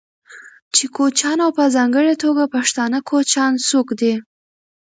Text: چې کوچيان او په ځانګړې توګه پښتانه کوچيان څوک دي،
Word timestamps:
چې 0.75 0.85
کوچيان 0.95 1.37
او 1.45 1.51
په 1.57 1.65
ځانګړې 1.75 2.13
توګه 2.23 2.43
پښتانه 2.55 2.97
کوچيان 3.09 3.53
څوک 3.69 3.87
دي، 3.99 4.13